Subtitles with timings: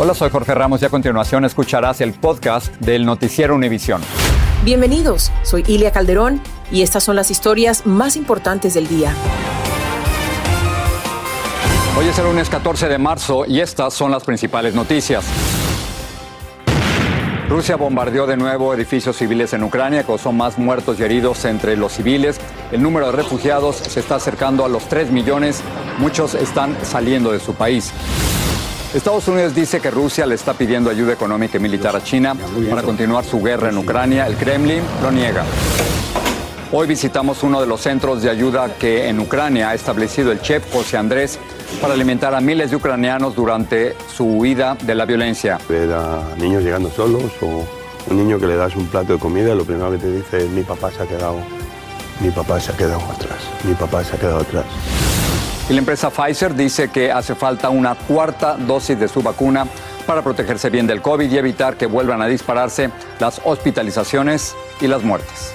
[0.00, 4.00] Hola, soy Jorge Ramos y a continuación escucharás el podcast del Noticiero Univisión.
[4.64, 9.12] Bienvenidos, soy Ilia Calderón y estas son las historias más importantes del día.
[11.98, 15.24] Hoy es el lunes 14 de marzo y estas son las principales noticias.
[17.48, 21.94] Rusia bombardeó de nuevo edificios civiles en Ucrania, causó más muertos y heridos entre los
[21.94, 22.38] civiles.
[22.70, 25.60] El número de refugiados se está acercando a los 3 millones.
[25.98, 27.92] Muchos están saliendo de su país.
[28.94, 32.34] Estados Unidos dice que Rusia le está pidiendo ayuda económica y militar a China
[32.70, 34.26] para continuar su guerra en Ucrania.
[34.26, 35.44] El Kremlin lo niega.
[36.72, 40.72] Hoy visitamos uno de los centros de ayuda que en Ucrania ha establecido el chef
[40.72, 41.38] José Andrés
[41.82, 45.58] para alimentar a miles de ucranianos durante su huida de la violencia.
[45.68, 47.66] Ver a niños llegando solos o
[48.10, 50.48] un niño que le das un plato de comida, lo primero que te dice es
[50.48, 51.36] mi papá se ha quedado,
[52.20, 54.64] mi papá se ha quedado atrás, mi papá se ha quedado atrás.
[55.68, 59.66] Y la empresa Pfizer dice que hace falta una cuarta dosis de su vacuna
[60.06, 65.02] para protegerse bien del COVID y evitar que vuelvan a dispararse las hospitalizaciones y las
[65.02, 65.52] muertes.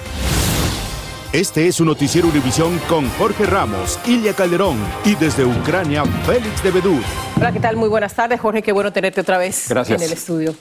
[1.32, 6.70] Este es su noticiero Univisión con Jorge Ramos, Ilia Calderón y desde Ucrania, Félix de
[6.70, 7.00] Bedú.
[7.36, 7.74] Hola, ¿qué tal?
[7.74, 8.62] Muy buenas tardes, Jorge.
[8.62, 10.00] Qué bueno tenerte otra vez Gracias.
[10.00, 10.54] en el estudio.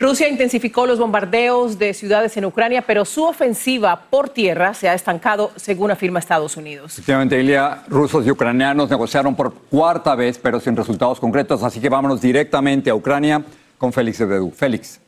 [0.00, 4.94] Rusia intensificó los bombardeos de ciudades en Ucrania, pero su ofensiva por tierra se ha
[4.94, 6.94] estancado, según afirma Estados Unidos.
[6.94, 11.62] Efectivamente, Ilia, rusos y ucranianos negociaron por cuarta vez, pero sin resultados concretos.
[11.62, 13.44] Así que vámonos directamente a Ucrania
[13.76, 14.50] con Félix Bedú.
[14.50, 15.00] Félix.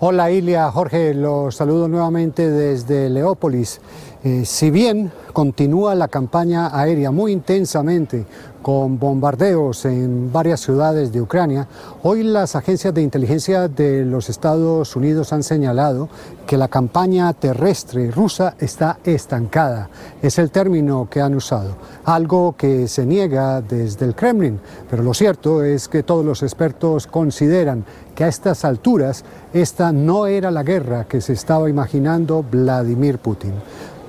[0.00, 3.80] Hola Ilia, Jorge, los saludo nuevamente desde Leópolis.
[4.24, 8.26] Eh, si bien continúa la campaña aérea muy intensamente
[8.62, 11.68] con bombardeos en varias ciudades de Ucrania,
[12.02, 16.08] hoy las agencias de inteligencia de los Estados Unidos han señalado
[16.46, 19.90] que la campaña terrestre rusa está estancada.
[20.22, 25.12] Es el término que han usado, algo que se niega desde el Kremlin, pero lo
[25.12, 30.62] cierto es que todos los expertos consideran que a estas alturas esta no era la
[30.62, 33.52] guerra que se estaba imaginando Vladimir Putin.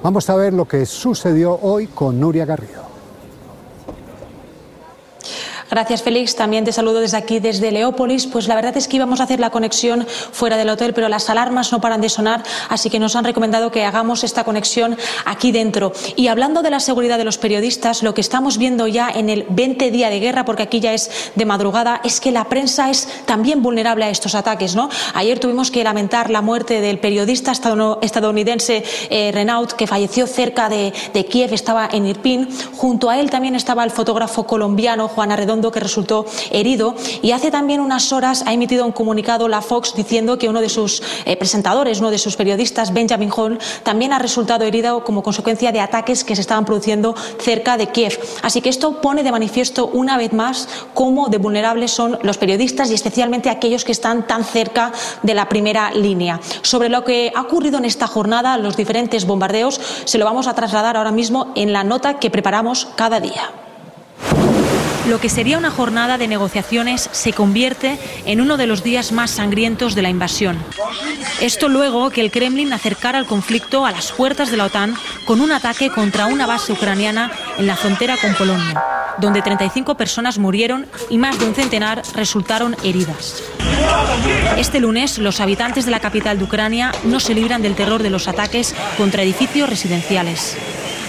[0.04, 2.95] Vamos a ver lo que sucedió hoy con Nuria Garrido.
[5.76, 6.38] Gracias, Félix.
[6.38, 8.28] También te saludo desde aquí, desde Leópolis.
[8.28, 11.30] Pues la verdad es que íbamos a hacer la conexión fuera del hotel, pero las
[11.30, 15.52] alarmas no paran de sonar, así que nos han recomendado que hagamos esta conexión aquí
[15.52, 15.92] dentro.
[16.16, 19.46] Y hablando de la seguridad de los periodistas, lo que estamos viendo ya en el
[19.50, 23.10] 20 día de guerra, porque aquí ya es de madrugada, es que la prensa es
[23.26, 24.78] también vulnerable a estos ataques.
[24.78, 24.88] ¿no?
[25.14, 30.94] Ayer tuvimos que lamentar la muerte del periodista estadounidense eh, Renaud, que falleció cerca de,
[31.14, 32.48] de Kiev, estaba en Irpin.
[32.78, 37.52] Junto a él también estaba el fotógrafo colombiano Juan Arredondo que resultó herido y hace
[37.52, 41.38] también unas horas ha emitido un comunicado la Fox diciendo que uno de sus eh,
[41.38, 46.24] presentadores, uno de sus periodistas, Benjamin Hall, también ha resultado herido como consecuencia de ataques
[46.24, 48.20] que se estaban produciendo cerca de Kiev.
[48.42, 52.92] Así que esto pone de manifiesto una vez más cómo de vulnerables son los periodistas
[52.92, 54.92] y especialmente aquellos que están tan cerca
[55.24, 56.40] de la primera línea.
[56.62, 60.54] Sobre lo que ha ocurrido en esta jornada, los diferentes bombardeos, se lo vamos a
[60.54, 63.65] trasladar ahora mismo en la nota que preparamos cada día.
[65.08, 69.30] Lo que sería una jornada de negociaciones se convierte en uno de los días más
[69.30, 70.58] sangrientos de la invasión.
[71.42, 75.42] Esto luego que el Kremlin acercara el conflicto a las puertas de la OTAN con
[75.42, 78.84] un ataque contra una base ucraniana en la frontera con Polonia,
[79.20, 83.44] donde 35 personas murieron y más de un centenar resultaron heridas.
[84.58, 88.10] Este lunes, los habitantes de la capital de Ucrania no se libran del terror de
[88.10, 90.58] los ataques contra edificios residenciales.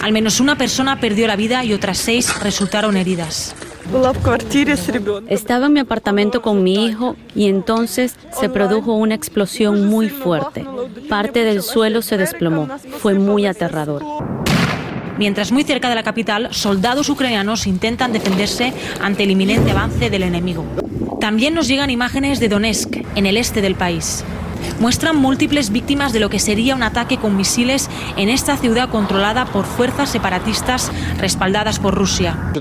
[0.02, 3.54] Al menos una persona perdió la vida y otras seis resultaron heridas.
[5.28, 10.66] Estaba en mi apartamento con mi hijo y entonces se produjo una explosión muy fuerte.
[11.08, 12.68] Parte del suelo se desplomó.
[12.98, 14.02] Fue muy aterrador.
[15.18, 20.22] mientras muy cerca de la capital soldados ucranianos intentan defenderse ante el inminente avance del
[20.24, 20.64] enemigo.
[21.20, 24.24] También nos llegan imágenes de Donetsk, en el este del país.
[24.80, 29.46] Muestran múltiples víctimas de lo que sería un ataque con misiles en esta ciudad controlada
[29.46, 32.52] por fuerzas separatistas respaldadas por Rusia.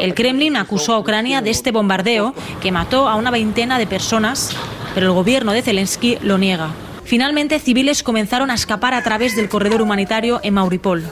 [0.00, 4.50] El Kremlin acusó a Ucrania de este bombardeo que mató a una veintena de personas,
[4.94, 6.70] pero el gobierno de Zelensky lo niega.
[7.04, 11.04] Finalmente, civiles comenzaron a escapar a través del corredor humanitario en Mauripol.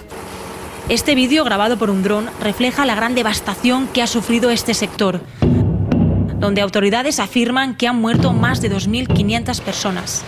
[0.88, 5.20] Este vídeo, grabado por un dron, refleja la gran devastación que ha sufrido este sector,
[6.38, 10.24] donde autoridades afirman que han muerto más de 2.500 personas.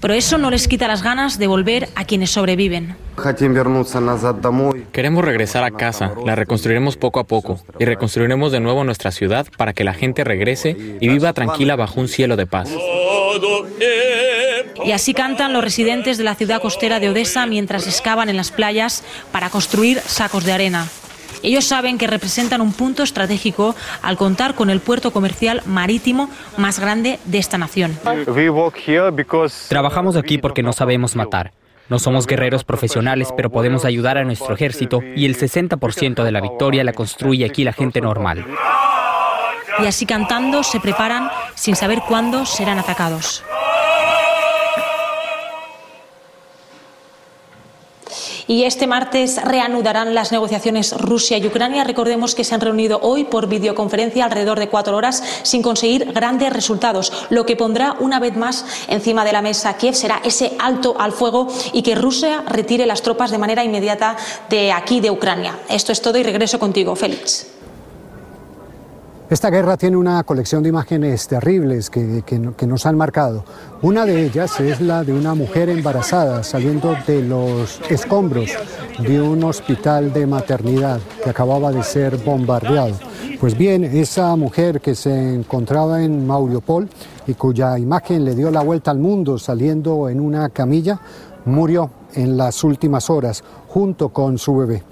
[0.00, 2.96] Pero eso no les quita las ganas de volver a quienes sobreviven.
[4.92, 9.46] Queremos regresar a casa, la reconstruiremos poco a poco y reconstruiremos de nuevo nuestra ciudad
[9.58, 12.70] para que la gente regrese y viva tranquila bajo un cielo de paz.
[14.82, 18.50] Y así cantan los residentes de la ciudad costera de Odessa mientras excavan en las
[18.50, 20.86] playas para construir sacos de arena.
[21.42, 26.78] Ellos saben que representan un punto estratégico al contar con el puerto comercial marítimo más
[26.78, 27.98] grande de esta nación.
[29.68, 31.52] Trabajamos aquí porque no sabemos matar.
[31.88, 36.40] No somos guerreros profesionales, pero podemos ayudar a nuestro ejército y el 60% de la
[36.40, 38.46] victoria la construye aquí la gente normal.
[39.82, 43.42] Y así cantando se preparan sin saber cuándo serán atacados.
[48.50, 51.84] Y este martes reanudarán las negociaciones Rusia y Ucrania.
[51.84, 56.52] Recordemos que se han reunido hoy por videoconferencia alrededor de cuatro horas sin conseguir grandes
[56.52, 57.12] resultados.
[57.30, 61.12] Lo que pondrá una vez más encima de la mesa Kiev será ese alto al
[61.12, 64.16] fuego y que Rusia retire las tropas de manera inmediata
[64.48, 65.56] de aquí, de Ucrania.
[65.68, 67.59] Esto es todo y regreso contigo, Félix.
[69.30, 73.44] Esta guerra tiene una colección de imágenes terribles que, que, nos han marcado.
[73.80, 78.50] Una de ellas es la de una mujer embarazada saliendo de los escombros
[78.98, 82.96] de un hospital de maternidad que acababa de ser bombardeado.
[83.38, 86.88] Pues bien, esa mujer que se encontraba en Mauriopol
[87.28, 91.00] y cuya imagen le dio la vuelta al mundo saliendo en una camilla,
[91.44, 94.82] murió en las últimas horas junto con su bebé.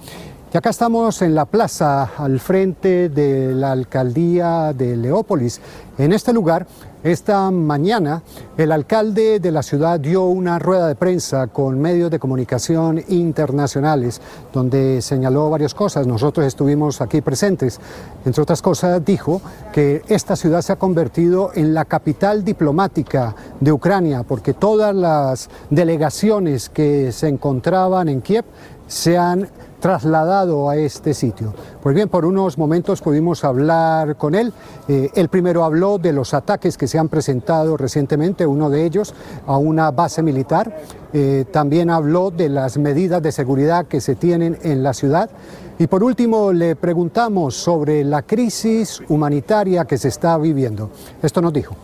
[0.50, 5.60] Y acá estamos en la plaza al frente de la alcaldía de Leópolis.
[5.98, 6.66] En este lugar,
[7.04, 8.22] esta mañana,
[8.56, 14.22] el alcalde de la ciudad dio una rueda de prensa con medios de comunicación internacionales,
[14.50, 16.06] donde señaló varias cosas.
[16.06, 17.78] Nosotros estuvimos aquí presentes.
[18.24, 23.70] Entre otras cosas, dijo que esta ciudad se ha convertido en la capital diplomática de
[23.70, 28.46] Ucrania, porque todas las delegaciones que se encontraban en Kiev
[28.86, 29.46] se han
[29.80, 31.54] trasladado a este sitio.
[31.82, 34.52] Pues bien, por unos momentos pudimos hablar con él.
[34.88, 39.14] Eh, él primero habló de los ataques que se han presentado recientemente, uno de ellos
[39.46, 40.82] a una base militar.
[41.12, 45.30] Eh, también habló de las medidas de seguridad que se tienen en la ciudad.
[45.78, 50.90] Y por último le preguntamos sobre la crisis humanitaria que se está viviendo.
[51.22, 51.76] Esto nos dijo.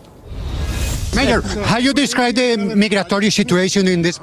[1.15, 4.21] Mayor, how you describe the migratory situation in this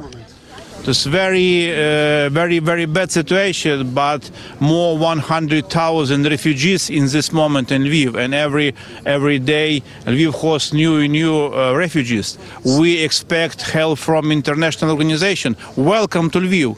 [0.88, 7.84] It's very, uh, very, very bad situation, but more 100,000 refugees in this moment in
[7.84, 8.74] Lviv, and every
[9.06, 12.40] every day Lviv hosts new new uh, refugees.
[12.66, 15.56] We expect help from international organization.
[15.78, 16.76] Welcome to Lviv.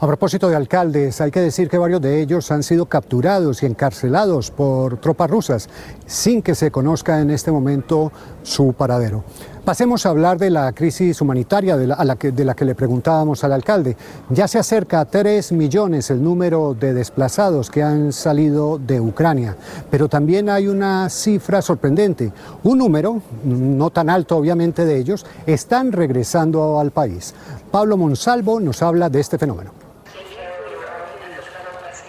[0.00, 3.66] A propósito de alcaldes, hay que decir que varios de ellos han sido capturados y
[3.66, 5.68] encarcelados por tropas rusas
[6.06, 8.12] sin que se conozca en este momento
[8.44, 9.24] su paradero.
[9.68, 13.44] Pasemos a hablar de la crisis humanitaria de la, que, de la que le preguntábamos
[13.44, 13.98] al alcalde.
[14.30, 19.58] Ya se acerca a 3 millones el número de desplazados que han salido de Ucrania,
[19.90, 22.32] pero también hay una cifra sorprendente.
[22.62, 27.34] Un número, no tan alto obviamente de ellos, están regresando al país.
[27.70, 29.72] Pablo Monsalvo nos habla de este fenómeno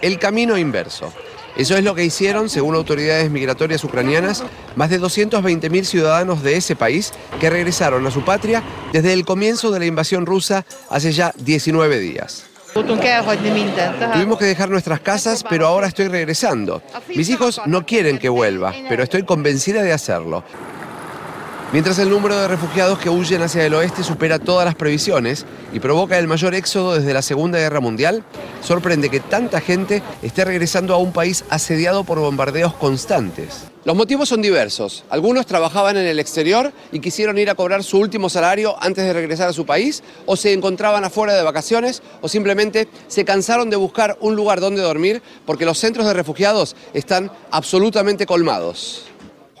[0.00, 1.12] el camino inverso.
[1.60, 4.42] Eso es lo que hicieron, según autoridades migratorias ucranianas,
[4.76, 8.62] más de 220.000 ciudadanos de ese país que regresaron a su patria
[8.94, 12.46] desde el comienzo de la invasión rusa hace ya 19 días.
[14.14, 16.80] Tuvimos que dejar nuestras casas, pero ahora estoy regresando.
[17.14, 20.42] Mis hijos no quieren que vuelva, pero estoy convencida de hacerlo.
[21.72, 25.78] Mientras el número de refugiados que huyen hacia el oeste supera todas las previsiones y
[25.78, 28.24] provoca el mayor éxodo desde la Segunda Guerra Mundial,
[28.60, 33.66] sorprende que tanta gente esté regresando a un país asediado por bombardeos constantes.
[33.84, 35.04] Los motivos son diversos.
[35.10, 39.12] Algunos trabajaban en el exterior y quisieron ir a cobrar su último salario antes de
[39.12, 43.76] regresar a su país, o se encontraban afuera de vacaciones, o simplemente se cansaron de
[43.76, 49.09] buscar un lugar donde dormir porque los centros de refugiados están absolutamente colmados.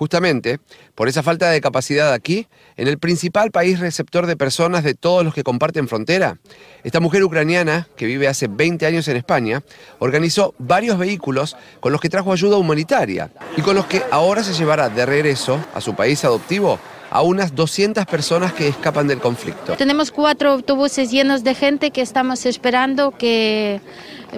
[0.00, 0.60] Justamente,
[0.94, 2.46] por esa falta de capacidad aquí,
[2.78, 6.38] en el principal país receptor de personas de todos los que comparten frontera,
[6.84, 9.62] esta mujer ucraniana, que vive hace 20 años en España,
[9.98, 14.54] organizó varios vehículos con los que trajo ayuda humanitaria y con los que ahora se
[14.54, 16.80] llevará de regreso a su país adoptivo
[17.10, 19.74] a unas 200 personas que escapan del conflicto.
[19.76, 23.82] Tenemos cuatro autobuses llenos de gente que estamos esperando que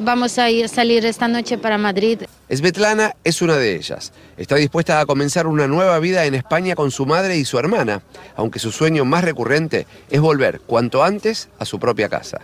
[0.01, 2.23] vamos a ir, salir esta noche para Madrid.
[2.51, 4.13] Svetlana es una de ellas.
[4.37, 8.03] Está dispuesta a comenzar una nueva vida en España con su madre y su hermana,
[8.37, 12.41] aunque su sueño más recurrente es volver cuanto antes a su propia casa.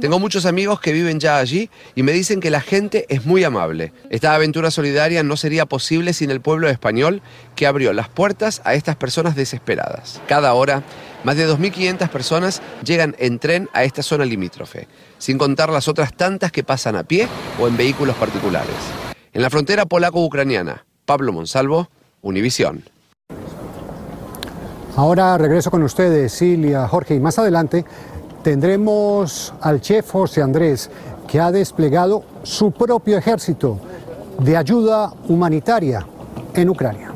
[0.00, 3.44] Tengo muchos amigos que viven ya allí y me dicen que la gente es muy
[3.44, 3.92] amable.
[4.10, 7.20] Esta aventura solidaria no sería posible sin el pueblo español
[7.56, 10.20] que abrió las puertas a estas personas desesperadas.
[10.26, 10.82] Cada hora,
[11.24, 14.86] más de 2.500 personas llegan en tren a esta zona limítrofe,
[15.18, 17.26] sin contar las otras tantas que pasan a pie
[17.58, 18.76] o en vehículos particulares.
[19.32, 21.88] En la frontera polaco-ucraniana, Pablo Monsalvo,
[22.22, 22.84] Univisión.
[24.96, 27.84] Ahora regreso con ustedes, Silvia, Jorge, y más adelante
[28.42, 30.90] tendremos al chef José Andrés,
[31.26, 33.80] que ha desplegado su propio ejército
[34.38, 36.06] de ayuda humanitaria
[36.54, 37.13] en Ucrania.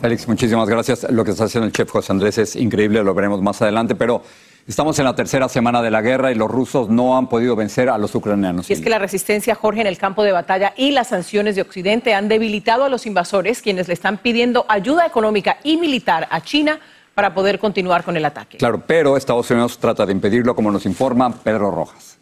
[0.00, 1.06] Félix, muchísimas gracias.
[1.10, 4.22] Lo que está haciendo el chef José Andrés es increíble, lo veremos más adelante, pero
[4.66, 7.90] estamos en la tercera semana de la guerra y los rusos no han podido vencer
[7.90, 8.70] a los ucranianos.
[8.70, 11.62] Y es que la resistencia, Jorge, en el campo de batalla y las sanciones de
[11.62, 16.40] Occidente han debilitado a los invasores, quienes le están pidiendo ayuda económica y militar a
[16.40, 16.80] China
[17.14, 18.56] para poder continuar con el ataque.
[18.56, 22.19] Claro, pero Estados Unidos trata de impedirlo, como nos informa Pedro Rojas.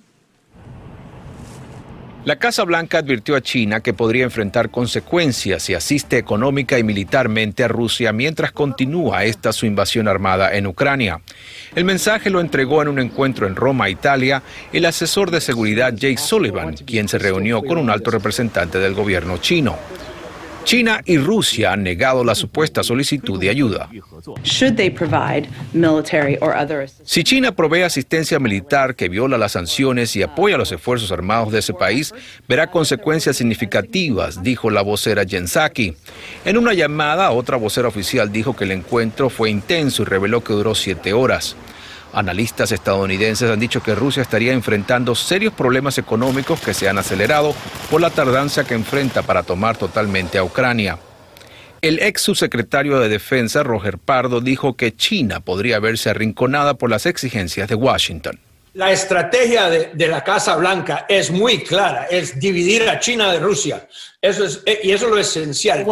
[2.29, 7.65] La Casa Blanca advirtió a China que podría enfrentar consecuencias si asiste económica y militarmente
[7.65, 11.23] a Rusia mientras continúa esta su invasión armada en Ucrania.
[11.75, 14.43] El mensaje lo entregó en un encuentro en Roma, Italia,
[14.75, 19.39] el asesor de seguridad Jake Sullivan, quien se reunió con un alto representante del gobierno
[19.39, 19.79] chino.
[20.69, 23.89] China y Rusia han negado la supuesta solicitud de ayuda.
[27.05, 31.61] Si China provee asistencia militar que viola las sanciones y apoya los esfuerzos armados de
[31.61, 32.13] ese país,
[32.47, 35.97] verá consecuencias significativas, dijo la vocera Jen Psaki.
[36.45, 40.53] En una llamada, otra vocera oficial dijo que el encuentro fue intenso y reveló que
[40.53, 41.57] duró siete horas.
[42.13, 47.55] Analistas estadounidenses han dicho que Rusia estaría enfrentando serios problemas económicos que se han acelerado
[47.91, 50.99] por la tardanza que enfrenta para tomar totalmente a Ucrania.
[51.81, 57.07] El ex subsecretario de Defensa, Roger Pardo, dijo que China podría verse arrinconada por las
[57.07, 58.41] exigencias de Washington.
[58.75, 63.89] La estrategia de, la Casa Blanca es muy clara, es dividir a China de Rusia.
[64.21, 65.85] Eso es, eh, y eso es lo esencial.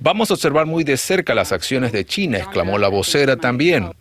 [0.00, 3.92] Vamos a observar muy de cerca las acciones de China, exclamó la vocera también.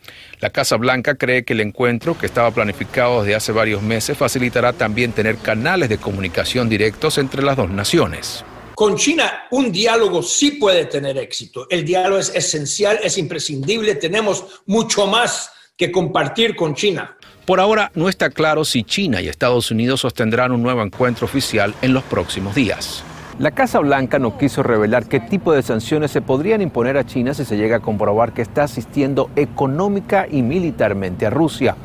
[0.42, 4.74] La Casa Blanca cree que el encuentro, que estaba planificado desde hace varios meses, facilitará
[4.74, 8.44] también tener canales de comunicación directos entre las dos naciones.
[8.74, 11.68] Con China un diálogo sí puede tener éxito.
[11.70, 13.94] El diálogo es esencial, es imprescindible.
[13.94, 17.16] Tenemos mucho más que compartir con China.
[17.46, 21.76] Por ahora no está claro si China y Estados Unidos sostendrán un nuevo encuentro oficial
[21.84, 23.04] en los próximos días.
[23.42, 27.34] La Casa Blanca no quiso revelar qué tipo de sanciones se podrían imponer a China
[27.34, 31.76] si se llega a comprobar que está asistiendo económica y militarmente a Rusia.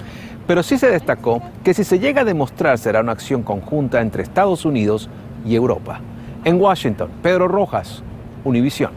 [0.46, 4.22] Pero sí se destacó que si se llega a demostrar será una acción conjunta entre
[4.22, 5.08] Estados Unidos
[5.46, 6.02] y Europa.
[6.44, 8.02] En Washington, Pedro Rojas,
[8.44, 8.90] Univisión.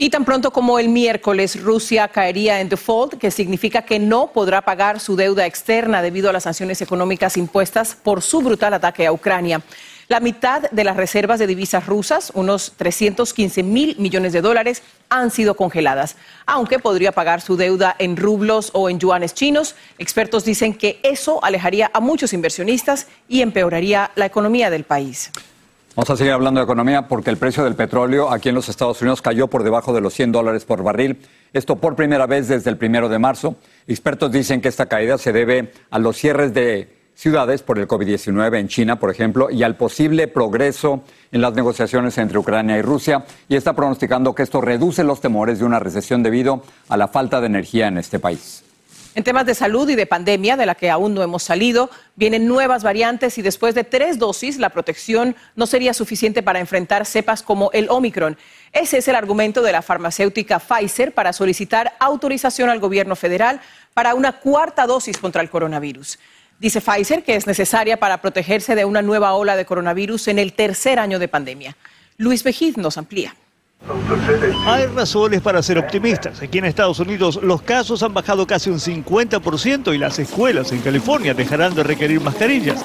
[0.00, 4.62] Y tan pronto como el miércoles Rusia caería en default, que significa que no podrá
[4.62, 9.12] pagar su deuda externa debido a las sanciones económicas impuestas por su brutal ataque a
[9.12, 9.60] Ucrania.
[10.08, 15.30] La mitad de las reservas de divisas rusas, unos 315 mil millones de dólares, han
[15.30, 16.16] sido congeladas.
[16.46, 21.44] Aunque podría pagar su deuda en rublos o en yuanes chinos, expertos dicen que eso
[21.44, 25.30] alejaría a muchos inversionistas y empeoraría la economía del país.
[25.94, 29.02] Vamos a seguir hablando de economía porque el precio del petróleo aquí en los Estados
[29.02, 31.18] Unidos cayó por debajo de los 100 dólares por barril.
[31.52, 33.56] Esto por primera vez desde el primero de marzo.
[33.86, 38.60] Expertos dicen que esta caída se debe a los cierres de ciudades por el COVID-19
[38.60, 43.24] en China, por ejemplo, y al posible progreso en las negociaciones entre Ucrania y Rusia.
[43.48, 47.40] Y está pronosticando que esto reduce los temores de una recesión debido a la falta
[47.40, 48.62] de energía en este país.
[49.16, 52.46] En temas de salud y de pandemia, de la que aún no hemos salido, vienen
[52.46, 57.42] nuevas variantes y después de tres dosis la protección no sería suficiente para enfrentar cepas
[57.42, 58.38] como el Omicron.
[58.72, 63.60] Ese es el argumento de la farmacéutica Pfizer para solicitar autorización al gobierno federal
[63.92, 66.20] para una cuarta dosis contra el coronavirus.
[66.58, 70.52] Dice Pfizer que es necesaria para protegerse de una nueva ola de coronavirus en el
[70.52, 71.76] tercer año de pandemia.
[72.16, 73.34] Luis Vejiz nos amplía.
[74.66, 76.42] Hay razones para ser optimistas.
[76.42, 80.80] Aquí en Estados Unidos los casos han bajado casi un 50% y las escuelas en
[80.80, 82.84] California dejarán de requerir mascarillas.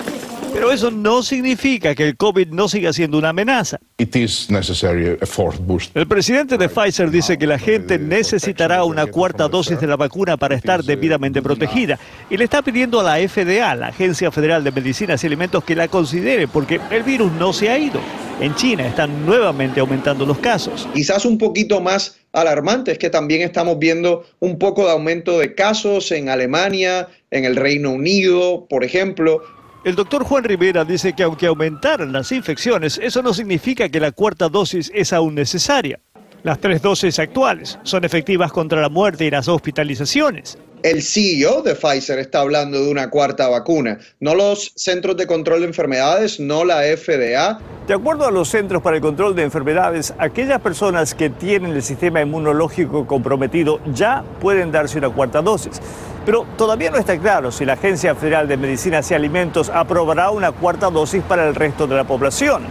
[0.53, 3.79] Pero eso no significa que el COVID no siga siendo una amenaza.
[3.97, 10.37] El presidente de Pfizer dice que la gente necesitará una cuarta dosis de la vacuna
[10.37, 11.97] para estar debidamente protegida
[12.29, 15.75] y le está pidiendo a la FDA, la Agencia Federal de Medicinas y Alimentos, que
[15.75, 17.99] la considere porque el virus no se ha ido.
[18.39, 20.87] En China están nuevamente aumentando los casos.
[20.93, 25.55] Quizás un poquito más alarmante es que también estamos viendo un poco de aumento de
[25.55, 29.41] casos en Alemania, en el Reino Unido, por ejemplo.
[29.83, 34.13] El doctor Juan Rivera dice que aunque aumentaran las infecciones, eso no significa que la
[34.13, 35.99] cuarta dosis es aún necesaria.
[36.41, 40.57] Las tres dosis actuales son efectivas contra la muerte y las hospitalizaciones.
[40.83, 45.61] El CEO de Pfizer está hablando de una cuarta vacuna, no los Centros de Control
[45.61, 47.59] de Enfermedades, no la FDA.
[47.87, 51.83] De acuerdo a los Centros para el Control de Enfermedades, aquellas personas que tienen el
[51.83, 55.81] sistema inmunológico comprometido ya pueden darse una cuarta dosis.
[56.25, 60.51] Pero todavía no está claro si la Agencia Federal de Medicinas y Alimentos aprobará una
[60.51, 62.63] cuarta dosis para el resto de la población.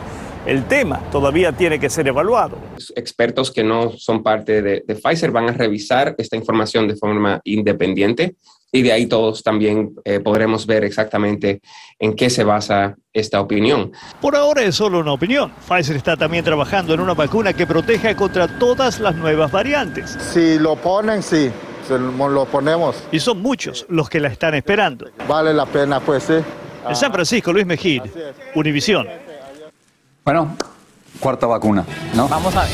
[0.46, 2.56] El tema todavía tiene que ser evaluado.
[2.96, 8.34] Expertos que no son parte de, Pfizer van a revisar esta información de forma independiente
[8.72, 11.60] y de ahí todos también eh, podremos ver exactamente
[11.98, 13.92] en qué se basa esta opinión.
[14.20, 15.52] Por ahora es solo una opinión.
[15.68, 20.16] Pfizer está también trabajando en una vacuna que proteja contra todas las nuevas variantes.
[20.32, 21.50] Si lo ponen, sí,
[21.90, 23.02] lo ponemos.
[23.12, 25.06] Y son muchos los que la están esperando.
[25.28, 26.34] Vale la pena, pues sí.
[26.88, 28.02] En San Francisco, Luis Mejid,
[28.54, 29.06] Univisión.
[30.24, 30.56] Bueno,
[31.20, 31.84] cuarta vacuna,
[32.14, 32.28] ¿no?
[32.28, 32.72] Vamos a ver.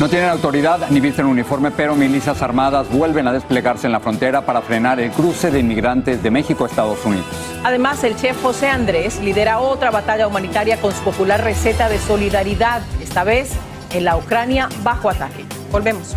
[0.00, 4.46] No tienen autoridad ni visten uniforme, pero milicias armadas vuelven a desplegarse en la frontera
[4.46, 7.26] para frenar el cruce de inmigrantes de México a Estados Unidos.
[7.64, 12.80] Además, el chef José Andrés lidera otra batalla humanitaria con su popular receta de solidaridad,
[13.02, 13.52] esta vez
[13.92, 15.44] en la Ucrania bajo ataque.
[15.70, 16.16] Volvemos.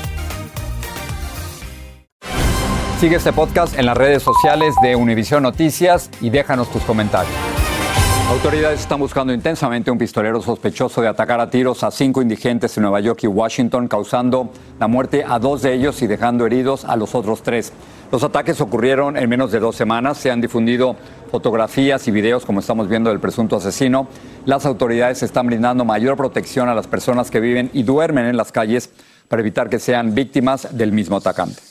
[3.01, 7.33] Sigue este podcast en las redes sociales de Univision Noticias y déjanos tus comentarios.
[8.29, 12.83] Autoridades están buscando intensamente un pistolero sospechoso de atacar a tiros a cinco indigentes en
[12.83, 16.95] Nueva York y Washington, causando la muerte a dos de ellos y dejando heridos a
[16.95, 17.73] los otros tres.
[18.11, 20.19] Los ataques ocurrieron en menos de dos semanas.
[20.19, 20.95] Se han difundido
[21.31, 24.09] fotografías y videos, como estamos viendo, del presunto asesino.
[24.45, 28.51] Las autoridades están brindando mayor protección a las personas que viven y duermen en las
[28.51, 28.91] calles
[29.27, 31.70] para evitar que sean víctimas del mismo atacante.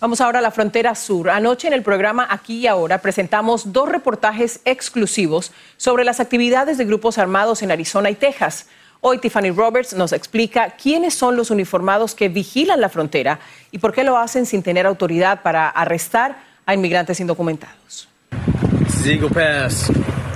[0.00, 1.28] Vamos ahora a la frontera sur.
[1.28, 6.86] Anoche en el programa Aquí y Ahora presentamos dos reportajes exclusivos sobre las actividades de
[6.86, 8.66] grupos armados en Arizona y Texas.
[9.02, 13.40] Hoy Tiffany Roberts nos explica quiénes son los uniformados que vigilan la frontera
[13.72, 18.08] y por qué lo hacen sin tener autoridad para arrestar a inmigrantes indocumentados.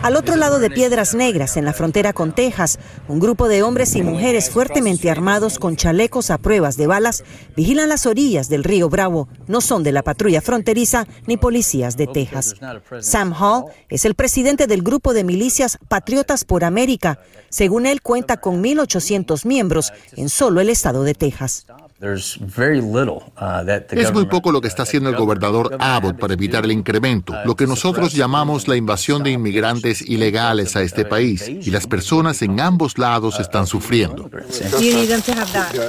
[0.05, 3.97] Al otro lado de Piedras Negras, en la frontera con Texas, un grupo de hombres
[3.97, 7.25] y mujeres fuertemente armados con chalecos a pruebas de balas
[7.57, 9.29] vigilan las orillas del río Bravo.
[9.47, 12.55] No son de la patrulla fronteriza ni policías de Texas.
[13.01, 17.19] Sam Hall es el presidente del grupo de milicias Patriotas por América.
[17.49, 21.64] Según él, cuenta con 1.800 miembros en solo el estado de Texas.
[22.05, 27.35] Uh, es muy poco lo que está haciendo el gobernador Abbott para evitar el incremento,
[27.45, 32.43] lo que nosotros llamamos la invasión de inmigrantes ilegales a este país, y las personas
[32.43, 34.31] en ambos lados están sufriendo.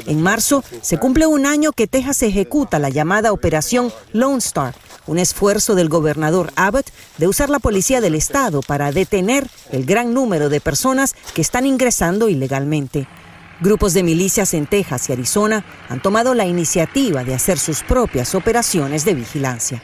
[0.07, 4.73] En marzo se cumple un año que Texas ejecuta la llamada Operación Lone Star,
[5.07, 10.13] un esfuerzo del gobernador Abbott de usar la policía del estado para detener el gran
[10.13, 13.07] número de personas que están ingresando ilegalmente.
[13.61, 18.35] Grupos de milicias en Texas y Arizona han tomado la iniciativa de hacer sus propias
[18.35, 19.81] operaciones de vigilancia.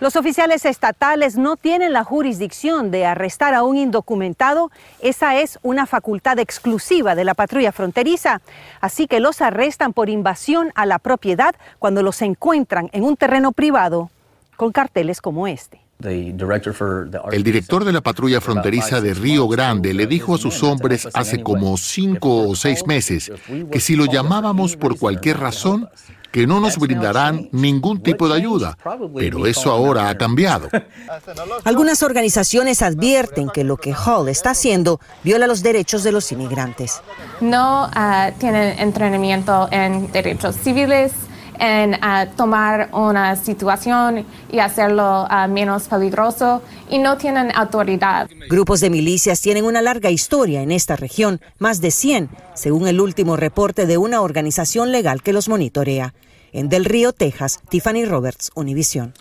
[0.00, 4.70] Los oficiales estatales no tienen la jurisdicción de arrestar a un indocumentado.
[5.00, 8.40] Esa es una facultad exclusiva de la patrulla fronteriza.
[8.80, 13.52] Así que los arrestan por invasión a la propiedad cuando los encuentran en un terreno
[13.52, 14.10] privado
[14.56, 15.83] con carteles como este.
[16.00, 21.42] El director de la patrulla fronteriza de Río Grande le dijo a sus hombres hace
[21.42, 23.30] como cinco o seis meses
[23.70, 25.88] que si lo llamábamos por cualquier razón,
[26.34, 28.76] que no nos brindarán ningún tipo de ayuda.
[29.14, 30.68] Pero eso ahora ha cambiado.
[31.64, 37.00] Algunas organizaciones advierten que lo que Hall está haciendo viola los derechos de los inmigrantes.
[37.40, 41.12] No uh, tienen entrenamiento en derechos civiles,
[41.58, 48.28] en ah, tomar una situación y hacerlo ah, menos peligroso y no tienen autoridad.
[48.48, 53.00] Grupos de milicias tienen una larga historia en esta región, más de 100, según el
[53.00, 56.14] último reporte de una organización legal que los monitorea.
[56.52, 59.12] En Del Río, Texas, Tiffany Roberts, Univision.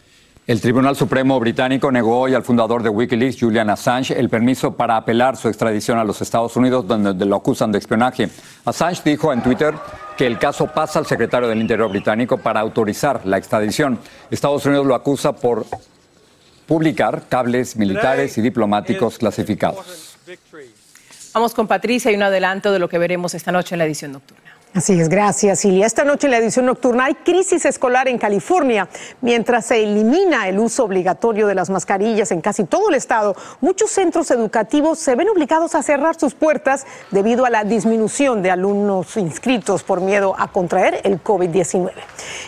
[0.46, 4.98] El Tribunal Supremo británico negó hoy al fundador de Wikileaks, Julian Assange, el permiso para
[4.98, 8.28] apelar su extradición a los Estados Unidos, donde lo acusan de espionaje.
[8.66, 9.74] Assange dijo en Twitter
[10.18, 14.00] que el caso pasa al secretario del Interior británico para autorizar la extradición.
[14.30, 15.66] Estados Unidos lo acusa por
[16.66, 20.18] publicar cables militares y diplomáticos clasificados.
[21.34, 24.12] Vamos con Patricia y un adelanto de lo que veremos esta noche en la edición
[24.12, 24.53] nocturna.
[24.76, 25.66] Así es, gracias.
[25.66, 28.90] Y esta noche en la edición nocturna hay crisis escolar en California.
[29.22, 33.92] Mientras se elimina el uso obligatorio de las mascarillas en casi todo el estado, muchos
[33.92, 39.16] centros educativos se ven obligados a cerrar sus puertas debido a la disminución de alumnos
[39.16, 41.92] inscritos por miedo a contraer el COVID-19.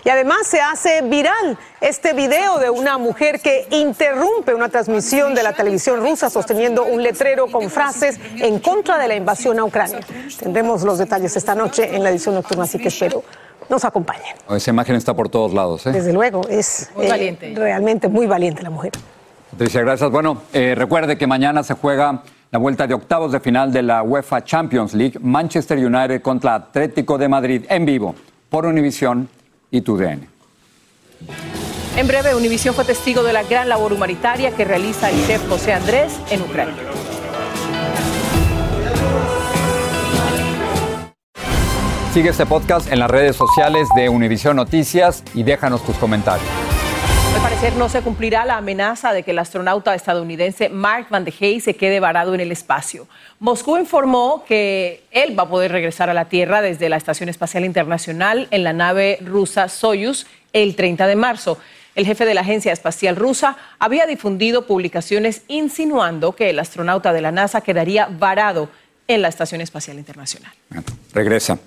[0.04, 5.44] Y además se hace viral este video de una mujer que interrumpe una transmisión de
[5.44, 10.00] la televisión rusa sosteniendo un letrero con frases en contra de la invasión a Ucrania.
[10.40, 13.24] Tendremos los detalles esta noche en la edición nocturna, así que espero
[13.70, 14.36] nos acompañen.
[14.50, 15.86] Esa imagen está por todos lados.
[15.86, 15.92] ¿eh?
[15.92, 18.94] Desde luego, es eh, realmente muy valiente la mujer.
[19.52, 20.12] Patricia, gracias.
[20.12, 24.04] Bueno, eh, recuerde que mañana se juega la vuelta de octavos de final de la
[24.04, 28.16] UEFA Champions League, Manchester United contra Atlético de Madrid en vivo
[28.50, 29.28] por Univisión
[29.72, 30.28] y TUDN.
[31.98, 35.74] En breve, Univisión fue testigo de la gran labor humanitaria que realiza el chef José
[35.74, 36.95] Andrés en Ucrania.
[42.16, 46.48] Sigue este podcast en las redes sociales de Univisión Noticias y déjanos tus comentarios.
[47.36, 51.34] Al parecer no se cumplirá la amenaza de que el astronauta estadounidense Mark Van de
[51.38, 53.10] Hey se quede varado en el espacio.
[53.40, 57.66] Moscú informó que él va a poder regresar a la Tierra desde la Estación Espacial
[57.66, 61.58] Internacional en la nave rusa Soyuz el 30 de marzo.
[61.96, 67.20] El jefe de la Agencia Espacial Rusa había difundido publicaciones insinuando que el astronauta de
[67.20, 68.70] la NASA quedaría varado
[69.10, 70.54] en la Estación Espacial Internacional.
[71.14, 71.60] regresa.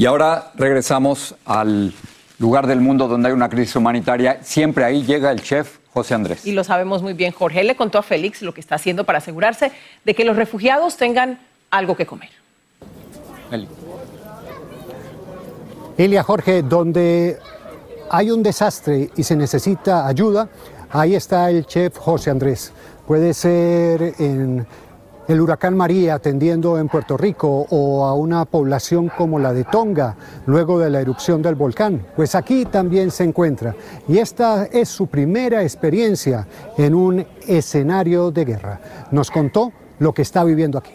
[0.00, 1.92] Y ahora regresamos al
[2.38, 4.38] lugar del mundo donde hay una crisis humanitaria.
[4.42, 6.46] Siempre ahí llega el chef José Andrés.
[6.46, 7.32] Y lo sabemos muy bien.
[7.32, 10.96] Jorge le contó a Félix lo que está haciendo para asegurarse de que los refugiados
[10.96, 11.38] tengan
[11.70, 12.30] algo que comer.
[15.98, 17.38] Elia Jorge, donde
[18.08, 20.48] hay un desastre y se necesita ayuda,
[20.88, 22.72] ahí está el chef José Andrés.
[23.06, 24.66] Puede ser en
[25.28, 30.16] el huracán María atendiendo en Puerto Rico o a una población como la de Tonga
[30.46, 32.04] luego de la erupción del volcán.
[32.16, 33.74] Pues aquí también se encuentra
[34.08, 38.80] y esta es su primera experiencia en un escenario de guerra.
[39.10, 40.92] Nos contó lo que está viviendo aquí.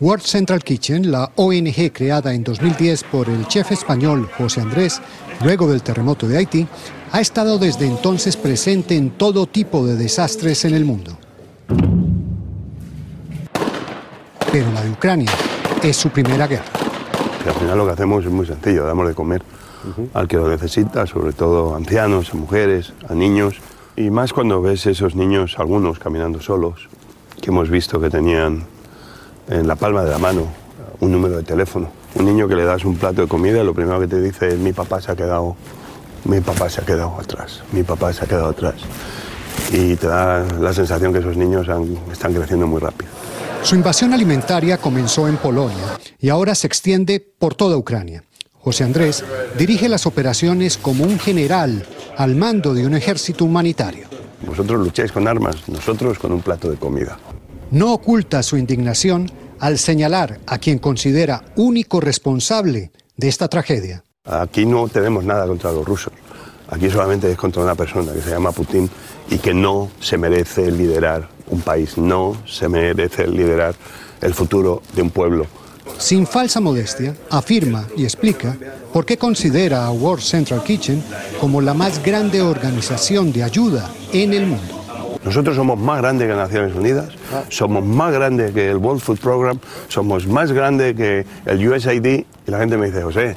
[0.00, 5.00] World Central Kitchen, la ONG creada en 2010 por el chef español José Andrés,
[5.42, 6.66] luego del terremoto de Haití,
[7.12, 11.16] ha estado desde entonces presente en todo tipo de desastres en el mundo.
[14.54, 15.32] Pero la de Ucrania
[15.82, 16.62] es su primera guerra.
[17.44, 19.42] al final lo que hacemos es muy sencillo, damos de comer
[20.12, 23.56] al que lo necesita, sobre todo a ancianos, a mujeres, a niños,
[23.96, 26.88] y más cuando ves esos niños, algunos caminando solos,
[27.40, 28.64] que hemos visto que tenían
[29.48, 30.46] en la palma de la mano
[31.00, 31.88] un número de teléfono.
[32.14, 34.58] Un niño que le das un plato de comida lo primero que te dice es
[34.60, 35.56] mi papá se ha quedado,
[36.26, 38.76] mi papá se ha quedado atrás, mi papá se ha quedado atrás.
[39.72, 41.66] Y te da la sensación que esos niños
[42.12, 43.10] están creciendo muy rápido.
[43.64, 48.22] Su invasión alimentaria comenzó en Polonia y ahora se extiende por toda Ucrania.
[48.52, 49.24] José Andrés
[49.56, 51.86] dirige las operaciones como un general
[52.18, 54.06] al mando de un ejército humanitario.
[54.46, 57.18] Vosotros lucháis con armas, nosotros con un plato de comida.
[57.70, 64.04] No oculta su indignación al señalar a quien considera único responsable de esta tragedia.
[64.24, 66.12] Aquí no tenemos nada contra los rusos.
[66.68, 68.90] Aquí solamente es contra una persona que se llama Putin
[69.30, 73.74] y que no se merece liderar un país, no se merece liderar
[74.20, 75.46] el futuro de un pueblo.
[75.98, 78.56] Sin falsa modestia, afirma y explica
[78.92, 81.02] por qué considera a World Central Kitchen
[81.40, 84.82] como la más grande organización de ayuda en el mundo.
[85.24, 87.08] Nosotros somos más grandes que Naciones Unidas,
[87.48, 92.24] somos más grandes que el World Food Program, somos más grandes que el USAID.
[92.46, 93.36] Y la gente me dice, José,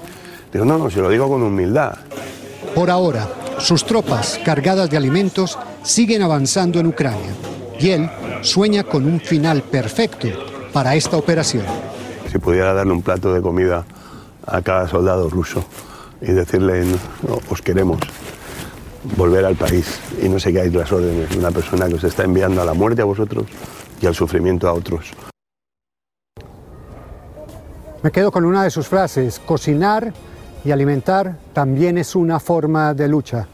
[0.52, 1.96] digo, no, no, se lo digo con humildad.
[2.76, 7.32] Por ahora, sus tropas cargadas de alimentos siguen avanzando en Ucrania
[7.80, 8.10] y él
[8.42, 10.28] sueña con un final perfecto
[10.74, 11.64] para esta operación.
[12.32, 13.86] Si pudiera darle un plato de comida
[14.46, 15.64] a cada soldado ruso
[16.22, 16.84] y decirle,
[17.50, 18.00] os queremos,
[19.16, 22.62] volver al país y no seguáis las órdenes de una persona que os está enviando
[22.62, 23.46] a la muerte a vosotros
[24.02, 25.12] y al sufrimiento a otros.
[28.04, 30.14] Me quedo con una de sus frases, cocinar
[30.64, 33.48] y alimentar también es una forma de lucha.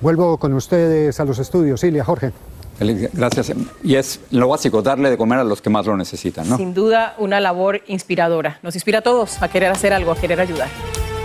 [0.00, 1.82] Vuelvo con ustedes a los estudios.
[1.82, 2.32] Ilia, Jorge.
[2.78, 3.52] Gracias.
[3.82, 6.56] Y es lo básico, darle de comer a los que más lo necesitan, ¿no?
[6.56, 8.58] Sin duda, una labor inspiradora.
[8.62, 10.68] Nos inspira a todos a querer hacer algo, a querer ayudar.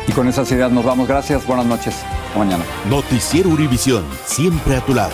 [0.08, 1.08] Y con esas ideas nos vamos.
[1.08, 1.46] Gracias.
[1.46, 1.96] Buenas noches.
[2.28, 2.64] Hasta mañana.
[2.90, 5.14] Noticiero Univisión, siempre a tu lado.